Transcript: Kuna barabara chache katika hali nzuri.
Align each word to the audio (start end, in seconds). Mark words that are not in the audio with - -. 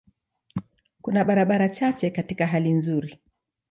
Kuna 1.01 1.25
barabara 1.25 1.69
chache 1.69 2.09
katika 2.09 2.47
hali 2.47 2.69
nzuri. 2.71 3.19